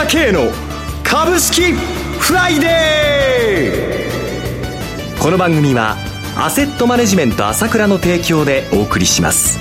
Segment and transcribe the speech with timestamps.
[0.00, 0.50] 倉慶の
[1.04, 5.22] 株式フライデー。
[5.22, 5.96] この番組は
[6.38, 9.58] アセットマネジメント朝倉の提供でお送りします。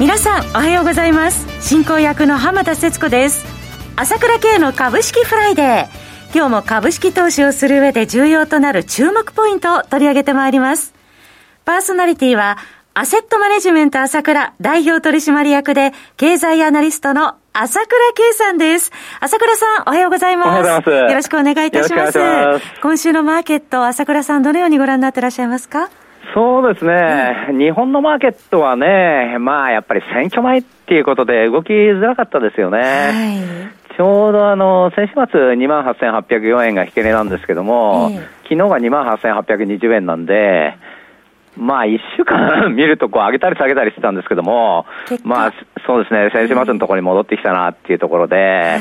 [0.00, 1.46] 皆さんおはようございます。
[1.60, 3.44] 進行役の浜田節子です。
[3.96, 5.86] 朝倉慶の株式フライデー。
[6.34, 10.94] 今日も株式投資をする上で重要となる注目ポイントを取り上げてまいります。
[11.66, 12.56] パーソナリティは
[12.94, 18.90] アセットマネジメント朝倉代表取締役で経済アナリストの朝倉圭さんです。
[19.20, 20.46] 朝倉さん、おはようございます。
[20.48, 21.10] おはようございます。
[21.10, 22.18] よろしくお願いいたします。
[22.18, 25.90] ます今週のマーケット、朝倉さん、どのようにご覧になってらっしゃいますか？
[26.32, 32.78] そうですね、うん、日本のマーケットはね、まあやっぱり選挙前っていうことで動きづらかったですよね。
[32.80, 40.78] はいちょうどあの先週末、2万8804円が引け値なんですけども、えー、昨日が2万8820円なんで、
[41.56, 44.86] まあ、一週間 見るとこう上げたり下げたりしてたんですけども、
[45.24, 45.52] まあ、
[45.86, 48.78] そうですね、先週末のところに戻ってきたなっていうところで、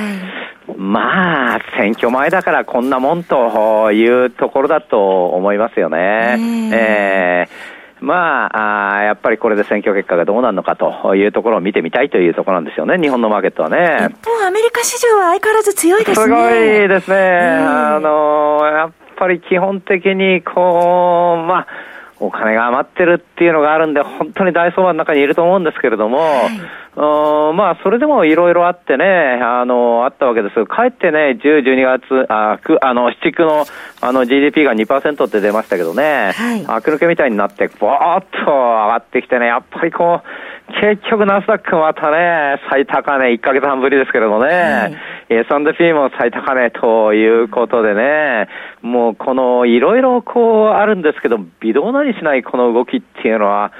[0.77, 6.37] まあ、選挙前だからこんなもんというところだと思いますよね。
[6.73, 14.09] えーまああ、やっぱりこれで選挙結果がどうなるのかというところを見てみたいというところなんですよね、日本のマーケットはね。
[14.09, 16.25] 一方、アメリカ市場は相変わらず強いですね。
[16.25, 17.15] すごいですね。
[17.59, 21.67] あの、やっぱり基本的に、こう、まあ、
[22.21, 30.65] お金が余ってるっていうのがあるんで、本当に大相場の中にいると思うんですけれども、はい、まあ、それでもいろいろあってね、あの、あったわけです。
[30.67, 33.65] かえってね、10、12月、あ、く、あの、7、9の、
[34.01, 44.97] あの、GDP が2%って出ましたけどね、はい、悪抜けみたいになって、ぼーっと上がってきてね、やっぱりこう、結局ナスダックまたね、最高値1ヶ月半ぶりですけれどもね、はい、
[45.31, 48.49] S&P も最高値ということでね、
[48.81, 53.71] もうこのいろいろこうあるんですけど、微動なりしないこの動きっていうのは、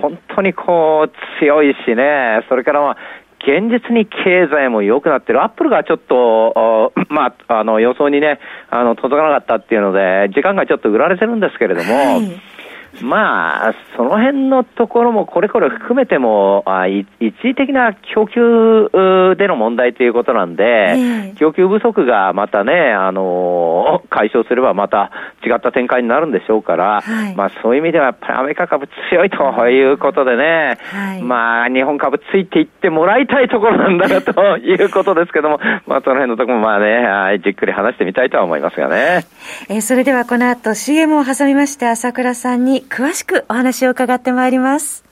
[0.00, 2.96] 本当にこう強いしね、それからまあ、
[3.40, 5.42] 現実に経済も良くなってる。
[5.42, 8.38] アップルがちょっと、まあ、あの、予想にね、
[8.70, 12.51] あの、届かなかったっていうので、時間がちょっと売られてるんですけれども、はい
[13.00, 18.90] まあ、その辺のところもこれこれ含めても、あ一時的な供給
[19.36, 25.10] での問題ということなんで、えー、供給不足がまたね、あのー、解消すればまた
[25.44, 39.24] 違った展開になるんでしょうから、はい、まあそういう意味ではやっぱりアメリカ株強いということでね、はい、まあ日本株ついていってもらいたいところなんだなということですけども、 まあその辺のところもまあね、じっくり話してみたいとは思いますがね。
[39.68, 45.04] えー、それではこの後 CM を挟みまして朝倉さんに詳しくお話を伺ってまいります。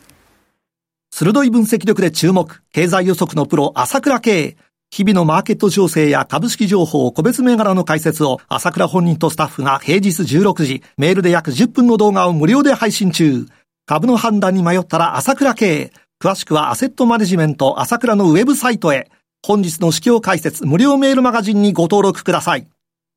[1.11, 4.57] 鋭い分析力で注目、経済予測のプロ、朝倉慶。
[4.93, 13.47] 日々のマーケット情勢や株式情報、個別銘柄の解説を朝倉本人とスタッフが平日16時、メールで約10分の動画を無料で配信中。
[13.87, 15.93] 株の判断に迷ったら朝倉慶。
[16.23, 19.11] 詳しくはアセットマネジメント朝倉のウェブサイトへ。
[19.47, 22.67] 本日の指標解説無料メールマガジンにご登録ください。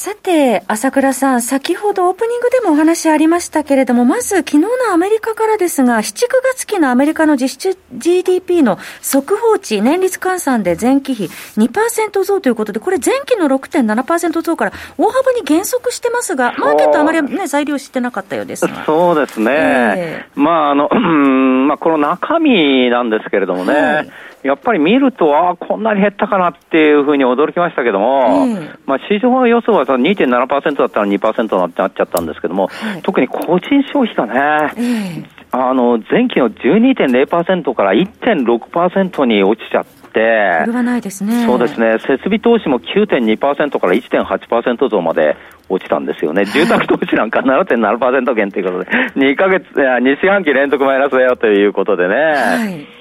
[0.00, 18.84] さて、朝倉さん、先ほどオープニングでもお話ありましたけれども、まず昨日のアメリカからですが、7、9月期のアメリカの実質 GDP の速報値、年率換算で前期比2%増ということで、これ前期の6.7%増から大幅に減速してますが、マーケットあまりね、材料してなかったようですが。
[18.84, 19.50] そうですね。
[19.50, 20.88] えー、まあ、あの、
[21.66, 24.10] まあ、この中身なんですけれどもね、はい
[24.42, 28.54] やっぱり見ると、ああ、こんなに減ったかなっていうふうに驚きましたけども、うん、
[28.86, 40.20] まあ、市場予想は2.7%だったら2%になっちゃったんですけども、はい、特に個人消費がね、うん、あの前期の12.0%から1.6%に落ちちゃって、こ
[40.66, 41.44] れはないですね。
[41.44, 41.98] そうですね。
[41.98, 45.36] 設備投資も9.2%から1.8%増まで
[45.68, 46.44] 落ちたんですよね。
[46.44, 52.14] 住宅投資なんか7.7%減ということで、2ヶ月、2四半期連続マイナスだよということでね。
[52.14, 52.97] はい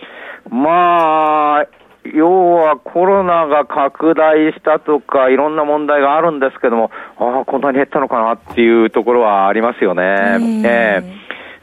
[0.50, 1.68] まあ、
[2.14, 10.04] 要はコロナが拡大したとか、いろんな問題があるんですけども、ああ、こんなに減ったのかなっていうところはありますよね。
[10.66, 11.04] え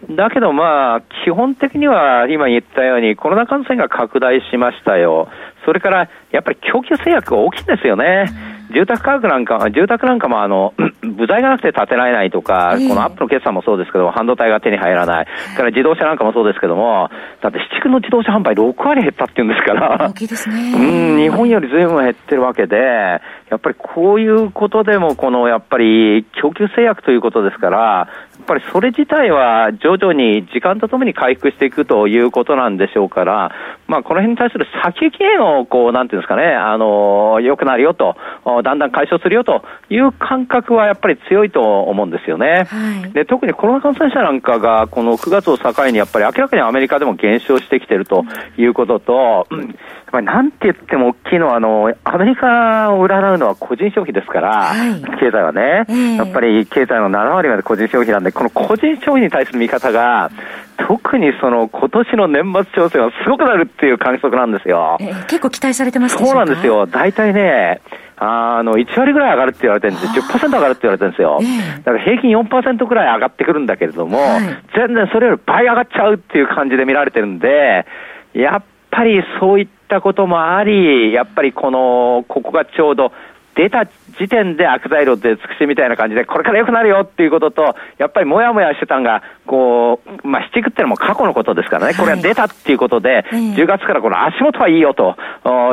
[0.09, 5.29] ー、だけどまあ、基本的には今言ったようにコロナ感染が拡大しましたよ。
[5.65, 8.27] それから、やっぱり供給制約が大きいんですよね。
[8.75, 15.26] 住宅価格なんか、住宅なんかもあの、 部材がなくて建てられないとか、このアップの決算もそうですけど、半導体が手に入らない。
[15.56, 17.09] から自動車なんかもそうですけども、
[17.41, 20.09] だって、市区の自動車販売6割減ったっていうんですから。
[20.11, 20.73] 大きいですね。
[20.75, 28.09] うん、日本よりずいぶん減ってるわけで、やっぱりこういうことでも、このやっぱり供給制約ということですから、
[28.44, 33.52] ぱりそれ自体は徐々に時間とともに回復していくということなんでしょうから、
[33.87, 38.17] まあ、この辺に対する先行きへの、こう、なんていうんですかね、あの、良くなるよと、
[38.62, 42.67] だんだん解消するよという感覚はやっぱり強いと思うんですよね。
[42.69, 48.25] はい、で、特にコロナ感染者なんかが、この9月を境にやっぱり明らかにアメリカでも減少してきていると
[48.56, 49.70] いうことと、うん、やっ
[50.11, 60.31] ぱりなんて言っても大きいのは、あの、アメリカを占うのは個人消費ですから、はい、経済はね、えー、やっぱり経済の7割まで個人消費なんで、この個人消費に対する見方が、
[60.77, 64.99] 特にその今年の年末調整はすごくなるっていう観測なんですよ。
[65.01, 66.87] えー、結構期待されてますそうなんですよ。
[66.87, 67.81] 大体ね、
[68.17, 70.23] あの、1割ぐらい上がるって言われてるんですよ。
[70.23, 71.41] 10%上がるって言われてるんですよ。
[71.85, 74.41] だから平均4%ぐらい上がってくるんだけれども、はい、
[74.77, 77.87] 全然それより倍上がっちゃうっていう感じで見られてるんで、
[78.33, 83.13] やっぱりそういったこともあり、やっぱりこの、ここがちょうど
[83.55, 83.87] 出た
[84.19, 95.17] 時点で悪材料で尽くしみたいな感じで、これから良くなるよっていうことと、やっぱりもやもやしてたんが、こう、まあ、七区ってのも過去のことですからね、これが出たっていうことで、10月からこの足元はいいよと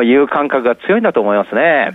[0.03, 1.91] いう感覚が強いんだと思いますね。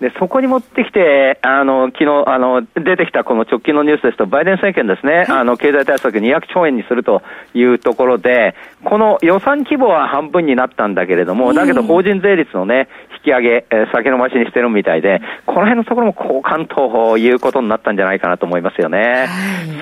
[0.00, 7.22] で、そこに持ってきて、あの、昨日、あの、出てきたこの直近のニュースですと、バイデン政権ですね、あの、経済対策200兆円にすると
[7.52, 12.88] いうところで、この予算規模は半分になったんだけれども、だけど法人税率のね、
[13.20, 19.28] 引き上げ、えー、先延ばしにしてるみたいで、この辺のところも交換ということになったんじゃないかなと思いますよね。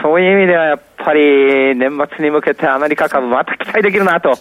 [0.02, 4.37] そういう意味では、やっぱり年末に向けてアメリカ株また期待できるなと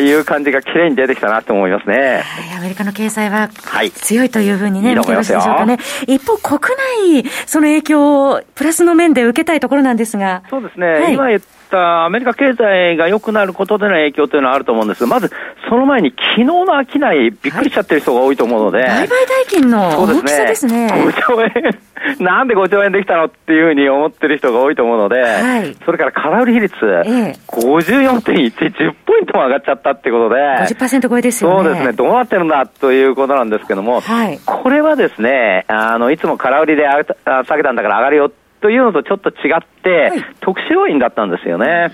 [0.00, 2.22] いう感じが綺麗に出てきたなと思いますね。
[2.58, 3.48] アメリカの経済は
[3.94, 5.78] 強いというふうにね、はい、見てよろしいでしょうかね。
[6.08, 6.76] 一方、国
[7.12, 10.42] 内、その影響をプラスの面で受けたいところなんですが。
[10.50, 10.86] そうですね。
[10.86, 11.40] はい、今言っ
[11.72, 15.32] たアメリカ経済が良くなることでの影響というのはあると思うんですが、まず
[15.68, 20.88] その前に昨日の商い、びっくりしちゃってる人が多いと思うので、売買代金の大きさですね。
[20.88, 21.04] すね。
[21.08, 21.78] 5兆円、
[22.24, 26.74] なんで5兆円できたのっていうふうに思ってる人が多いと思うので、はい、それから空売り比率、
[27.06, 30.40] ええ、54.1、10ポイントも上がっちゃったってことで、
[30.74, 31.56] 50%超えですよね。
[31.64, 36.86] そうですね、どうなってるんだということなんですけども、はい、これはですね、あのいつも空売りで
[37.24, 38.32] 下げたんだから上がるよ
[38.62, 41.92] というのとちょっと違って、はい、特殊要因だったんですよね。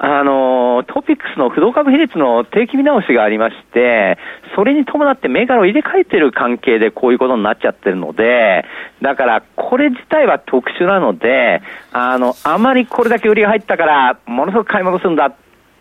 [0.00, 4.16] あの、トピックスの不動株比率の定期見直しがありまして、
[4.54, 8.64] それに伴って銘柄を入れ替えてる関係でこういうことになっちゃってるので、
[9.02, 11.62] だからこれ自体は特殊なので、
[11.92, 15.34] あの、あまりこれだけ売りが入ったから、ものすごく買い戻すんだっ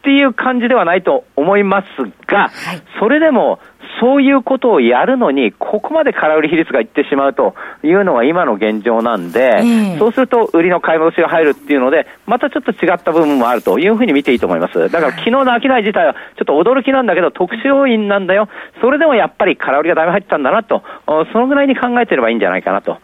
[0.08, 1.88] ていう感じではないと思います
[2.28, 3.60] が、はい、それでも
[4.00, 14.80] そういうことをやるのに、ここまで空売り比率がいってしまうというのが今の現状なんで、そうすると売りの買い戻しが入るっていうので、またちょっと違った部分もあるというふうに見ていいと思います。
[14.80, 18.48] だから昨日の商い自体はちょっと驚きなんだけど、特殊要因なんだよ。
[18.80, 20.84] それでもやっぱり空売りがだいぶ入ってたんだなと、
[21.34, 23.00] そのぐらいに考えてればいいんじゃないかなと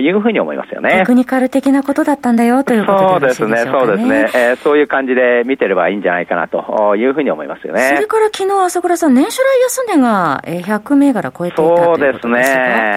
[0.00, 1.00] いうふうに思いますよね。
[1.00, 7.92] テクニカル的なことだったんだよということで、ね、そうですね、そうですね、えー、そういう感じで見てればいいんじゃないかなというふうに思いますよね。
[7.94, 12.42] それから昨日朝倉さん、年初来安値が100銘柄超えていたそうですね、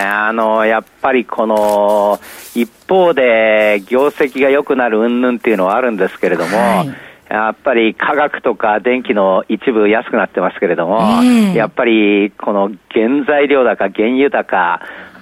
[0.05, 2.19] あのやっぱりこの
[2.55, 7.09] 一方で業績が良くなる云々っていうのはあるんですけれども、はい。
[7.29, 14.81] やっぱり化学とか電気の一部安くなってますけれども、えー、やっぱりこの原材料高、原油高、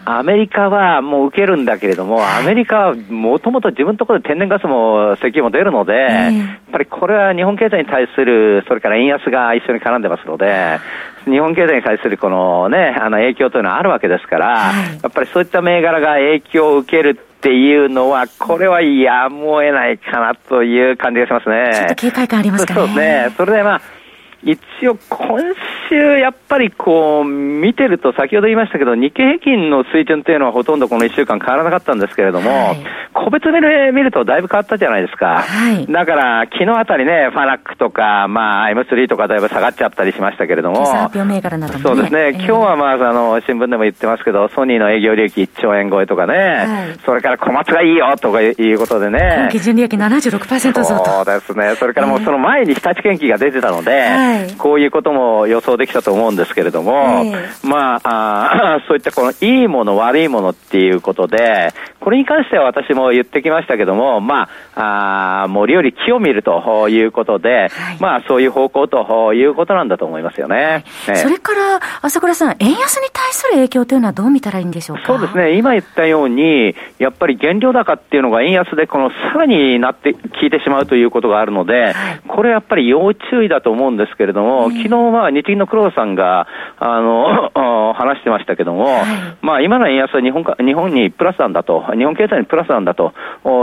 [0.10, 6.32] アメリカはもう受けるんだけれども、アメリカはもともと自分のところで天然ガスも石油も出るので、やっ
[6.72, 10.80] ぱりこれは日本経済に対する、それから円安が一緒に絡んでますので、
[11.26, 14.72] 日本経済に対するこのね、あの影響というのはあるわけですから、
[15.04, 21.70] やっぱりそういった銘柄が影響を受けるっていうのは、これはやむを得ないかなという感じがしますね。
[21.74, 22.80] ちょっと警戒感ありますかね。
[22.80, 23.34] そうですね。
[23.36, 23.82] それでまあ、
[24.44, 25.54] 一応今
[25.90, 32.78] 週やっぱりこう見てると先ほど言いましたけど日経平均の水準というのはほとんどこの1週間変わらなかったんですけれども、はい、
[33.14, 33.60] 個別で
[33.92, 35.42] 見るとだいぶ変わったじゃないですか。
[35.42, 40.86] はい、だから昨日あたりね、ファナックとか、まあ M3 とかだいぶ下がっちゃったりしましたけれども。
[41.82, 42.20] そうですね。
[42.20, 49.50] えー、今日はまああの新聞でも言ってますけど、ソニーの営業利益1兆円超えとかね、はい、それから小松がいいよとかいうことでね。
[49.52, 51.06] 基準利益76%増と。
[51.06, 51.76] そうですね。
[51.76, 56.92] それからもうその前に日立建機が出てたので、こういうことも予想できたと思うんですけれども、
[57.26, 70.86] えー、まああ、 そういったこのいいもの、悪いものっていうことで、ここれに関しては私も言ってきましたけども、まあ、あ森より木を見るということで、はい、まあ、そういう方向ということなんだと思いますよね。
[71.06, 75.04] ねそれから、朝倉さん、円安に対する影響というのはどう見たらいいんでしょうか？
[75.06, 86.48] そうですね、今言ったように、やっぱり原料高っていうのが円安で、このさらになって、効いてしまうということがあるので、はい、これやっぱり要注意だと思うんですけれども、昨日は日銀の黒田さんが、
[86.80, 87.50] あの、
[87.94, 89.06] 話してましたけども、はい、
[89.42, 93.14] まあ今の円安は日本か、日本にプラスなんだと、日本経済にプラスなんだと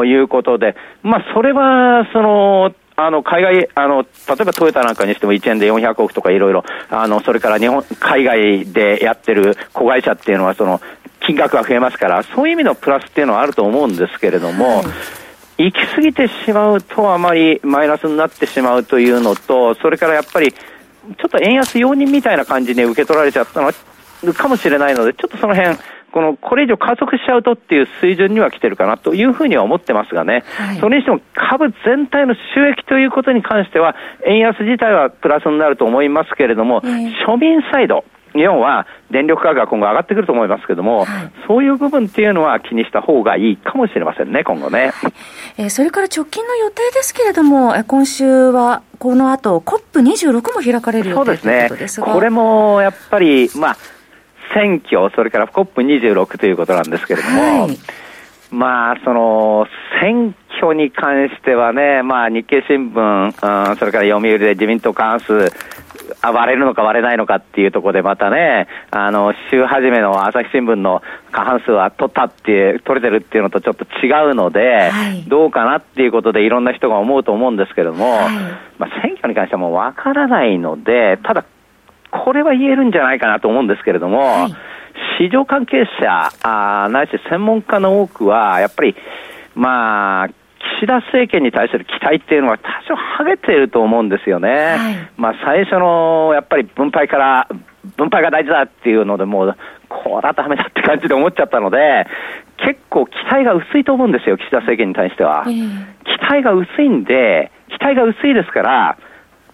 [0.05, 4.07] いうことで、まあそれは、その、あの、海外、あの、例
[4.41, 10.81] えばトヨタなんかにしても1円で400億とかいろいろ、あの、それから日本、海外でやってる子会社っていうのは、その、
[11.21, 14.85] 金額が増えますから、そういう意味のプラスっていうのはあると思うんですけれども、
[15.59, 20.53] 行き過ぎてしまうとあまりマイナスになってしまうというのと、それからやっぱり、
[21.19, 23.73] ちょっと円安容認みたいな感じに受け取られちゃったの
[24.33, 25.77] かもしれないので、ちょっとその辺、
[26.13, 33.97] このこれ以上加速しちゃうとっていう水準には来てるかなというふうには思ってますがね、はい、それにしても株全体の収益ということに関しては、
[34.27, 36.83] 円安自体はプラスになると思いますけれども、
[37.27, 44.93] 庶民サイド、日本は電力価格が今後上がってくると思いますけども、はい、そういう部分っていうのは気にした方がいいかもしれませんね、今後ね。
[45.57, 52.09] えー、それから直近の予定ですけれども、今週はこの後 COP26 も開かれる予定ということですが。
[52.09, 53.77] これもやっぱり、まあ、
[54.53, 57.79] 選挙、それから COP26 ということなんですけれども、はい、
[58.51, 59.67] まあ、その、
[60.01, 65.53] 選挙に関してはね、まあ、日経新聞、うん、それから読売で自民党過半数、
[66.21, 78.35] あ割れるのか割れないのかっていうところでまたね、あの、週初めの朝日新聞の過半数は取ったって、取れてるっていうのとちょっと違うので、はい、どうかなっていうことでいろんな人が思うと思うんですけれども、はい、
[78.79, 81.45] まあ選挙に関してはもうわからないので、ただ
[82.11, 84.55] これは言えるんじゃないかなと思うんですけれども、はい、
[85.19, 88.95] 市場関係者あ、ないし専門家の多くは、やっぱり、
[89.55, 90.29] まあ、
[90.85, 94.49] 岸田政権に対する期待っていうのは多少はげていると思うんですよね。
[94.49, 97.49] はい、まあ最初のやっぱり分配から、
[97.97, 99.57] 分配が大事だっていうのでもう、
[99.89, 102.07] これはダメだって感じで思っちゃったので、
[102.59, 105.45] 結構期待が薄いと思うんですよ、岸田政権に対しては。
[105.45, 105.53] 期
[106.21, 108.99] 待が薄いんで、期待が薄いですから、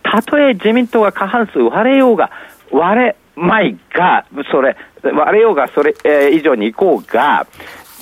[0.03, 2.31] たとえ自民党が過半数割れようが、
[2.73, 7.47] 割れまいが、それ、割れようがそれ、えー、以上に行こうが、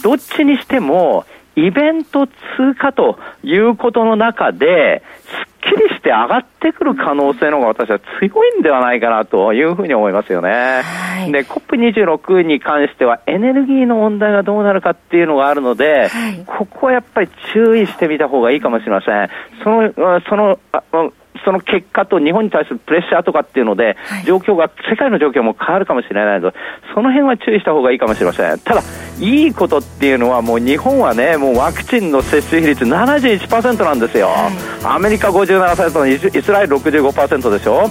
[0.03, 1.27] どっちにしても、
[1.59, 2.33] イベント通
[2.79, 10.51] 過ということの中で、すっきりして上がってくる可能性の方が私は強いんではないかなというふうに思いますよね。
[10.51, 19.29] はい、で、COP26 に関してはエネルギーの問題がどうなるかっていうのがあるので、はい、ここはやっぱり注意してみた方がいいかもしれません。
[19.65, 20.59] その、その、
[21.45, 26.57] その結果と日本に対するプレッシャーとかっていうので、状況が、世界の状況も変わるかもしれないので、
[26.95, 28.59] その辺は注意した方がいいかもしれません。
[28.59, 28.83] ただ、
[29.21, 34.31] いいことっていうのは、もう日本はね、もうワクチンの接種比率71%なんですよ。
[34.85, 37.91] アメリカ57%のイスラエル65%でしょ。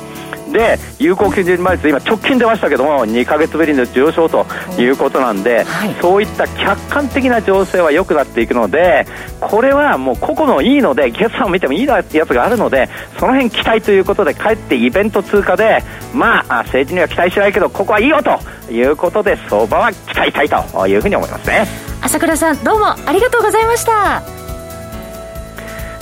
[0.52, 4.46] で有効基準倍率今直近出ましたけども2か月ぶりの上昇と
[4.78, 9.06] いうことなんで、はい、そういった客観的な情勢は良くなっていくので
[9.40, 12.90] これはもう個々のいいので決算を見てもいいやつがあるので
[13.20, 18.40] その辺期待ということでかえってイベント通過でまあ政治には期待しないけどここはいいよと
[18.72, 21.88] いうことで相場は期待したいというふうに思いますね。
[22.02, 24.47] 朝倉さんどうもありがとうございました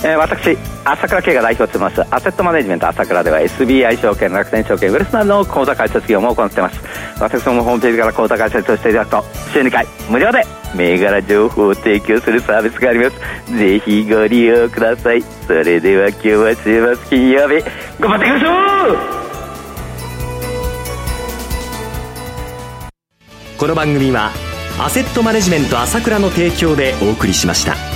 [0.00, 6.80] えー、私朝倉慶が代表を務めますアセットマネジメント朝倉では SBI 証券楽天証券ウェルスなどの口座開設業務を行っています。
[7.18, 13.56] 私もホームページから口座開設をしていただくと週2回無料で銘柄情報を提供するサービスがあります。
[13.56, 15.22] ぜひご利用ください。
[15.22, 17.64] それでは今日は週末金曜日
[17.98, 19.26] 頑張っていきましょう。
[23.58, 24.30] この番組は
[24.78, 27.95] アセットマネジメント朝倉の提供でお送りしました。